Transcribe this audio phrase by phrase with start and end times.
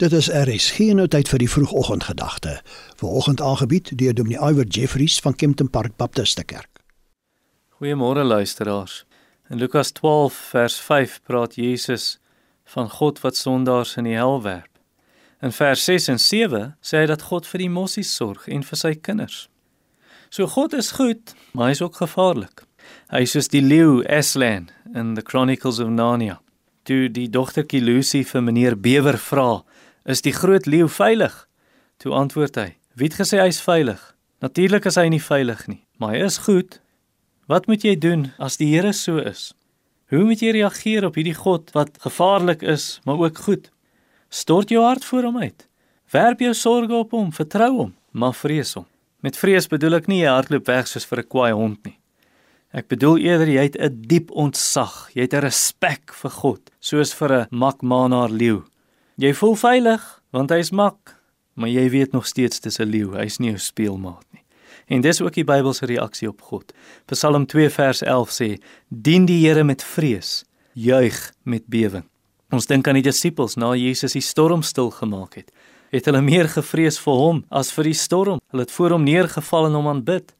[0.00, 2.54] Dit is RSG nou tyd vir die vroegoggendgedagte.
[2.96, 6.80] Vanoggend aangebied deur Dominee Iwer Jeffries van Kempton Park Baptist Kerk.
[7.76, 9.04] Goeiemôre luisteraars.
[9.50, 12.18] In Lukas 12 vers 5 praat Jesus
[12.64, 14.72] van God wat sondaars in die hel werp.
[15.44, 18.80] In vers 6 en 7 sê hy dat God vir die mossies sorg en vir
[18.80, 19.50] sy kinders.
[20.30, 22.64] So God is goed, maar hy is ook gevaarlik.
[23.12, 26.40] Hy is soos die leeu Aslan in the Chronicles of Narnia.
[26.88, 29.60] Toe die dogtertjie Lucy vir meneer Bewer vra
[30.04, 31.34] Is die groot leeu veilig?
[32.00, 34.00] Toe antwoord hy: Wie het gesê hy is veilig?
[34.40, 36.80] Natuurlik is hy nie veilig nie, maar hy is goed.
[37.50, 39.50] Wat moet jy doen as die Here so is?
[40.10, 43.68] Hoe moet jy reageer op hierdie God wat gevaarlik is, maar ook goed?
[44.30, 45.66] Stort jou hart voor hom uit.
[46.10, 48.86] Werp jou sorges op hom, vertrou hom, maar vrees hom.
[49.20, 51.98] Met vrees bedoel ek nie jy hardloop weg soos vir 'n kwaai hond nie.
[52.72, 57.12] Ek bedoel eerder jy het 'n diep ontzag, jy het 'n respek vir God, soos
[57.12, 58.64] vir 'n makmanaar leeu.
[59.20, 61.10] Jy voel veilig want hy's mak,
[61.52, 64.44] maar jy weet nog steeds dis 'n leeu, hy's nie 'n speelmaat nie.
[64.88, 66.72] En dis ook die Bybelse reaksie op God.
[67.06, 72.08] Psalm 2 vers 11 sê: "Dien die Here met vrees, juig met bewering."
[72.50, 75.52] Ons dink aan die disippels na Jesus die storm stil gemaak het.
[75.90, 78.40] Het hulle meer gevrees vir hom as vir die storm?
[78.50, 80.34] Hulle het voor hom neergeval en hom aanbid.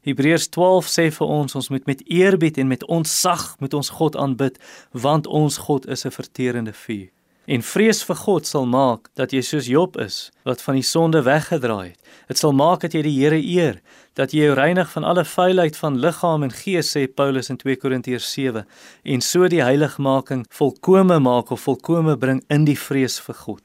[0.00, 4.16] Hebreërs 12 sê vir ons ons moet met eerbied en met ontzag moet ons God
[4.16, 4.58] aanbid
[4.92, 7.10] want ons God is 'n verterende vuur.
[7.44, 11.20] En vrees vir God sal maak dat jy soos Job is wat van die sonde
[11.26, 11.98] weggedraai het.
[12.28, 13.80] Dit sal maak dat jy die Here eer,
[14.16, 17.76] dat jy jou reinig van alle vuilheid van liggaam en gees sê Paulus in 2
[17.82, 18.64] Korintiërs 7
[19.04, 23.62] en so die heiligmaking volkome maak of volkome bring in die vrees vir God.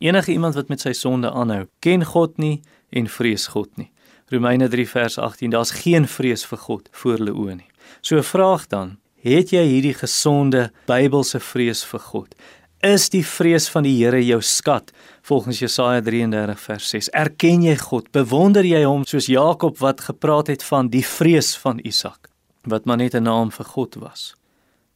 [0.00, 3.90] Enige iemand wat met sy sonde aanhou, ken God nie en vrees God nie.
[4.32, 7.70] Romeine 3 vers 18, daar's geen vrees vir God voor hulle oë nie.
[8.00, 12.34] So vraag dan, het jy hierdie gesonde Bybelse vrees vir God?
[12.82, 14.90] Is die vrees van die Here jou skat?
[15.22, 18.08] Volgens Jesaja 33 vers 6 erken jy God?
[18.10, 22.28] Bewonder jy hom soos Jakob wat gepraat het van die vrees van Isak
[22.66, 24.34] wat maar net 'n naam vir God was?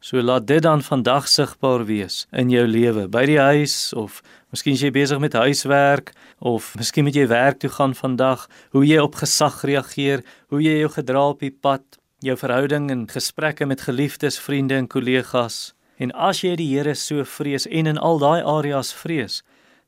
[0.00, 4.74] So laat dit dan vandag sigbaar wees in jou lewe by die huis of miskien
[4.74, 9.14] jy besig met huiswerk of miskien moet jy werk toe gaan vandag hoe jy op
[9.14, 11.82] gesag reageer hoe jy jou gedra op die pad
[12.20, 17.24] jou verhouding en gesprekke met geliefdes vriende en kollegas En as jy die Here so
[17.24, 19.42] vrees en in al daai areas vrees,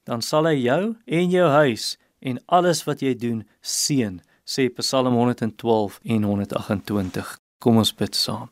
[0.09, 5.15] dan sal hy jou en jou huis en alles wat jy doen seën, sê Psalm
[5.15, 7.37] 112 en 128.
[7.59, 8.49] Kom ons bid saam.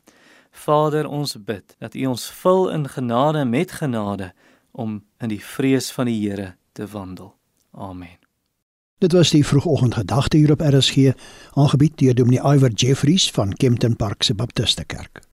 [0.51, 4.31] Vader, ons bid dat U ons vul in genade met genade
[4.71, 7.33] om in die vrees van die Here te wandel.
[7.73, 8.17] Amen.
[8.97, 11.13] Dit was die vroegoggendgedagte hier op RSG,
[11.53, 15.26] aangebied deur Dominee Iver Jeffries van Kempton Park se Baptiste Kerk.